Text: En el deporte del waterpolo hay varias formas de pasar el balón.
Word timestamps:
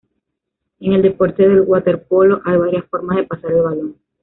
En 0.79 0.93
el 0.93 1.03
deporte 1.03 1.47
del 1.47 1.61
waterpolo 1.61 2.41
hay 2.43 2.57
varias 2.57 2.85
formas 2.87 3.17
de 3.17 3.23
pasar 3.25 3.51
el 3.51 3.61
balón. 3.61 3.95